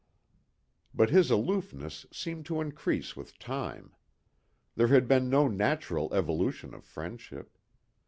But 0.95 1.11
his 1.11 1.29
aloofness 1.29 2.07
seemed 2.11 2.47
to 2.47 2.59
increase 2.59 3.15
with 3.15 3.37
time. 3.37 3.93
There 4.75 4.87
had 4.87 5.07
been 5.07 5.29
no 5.29 5.47
natural 5.47 6.11
evolution 6.15 6.73
of 6.73 6.83
friendship. 6.83 7.55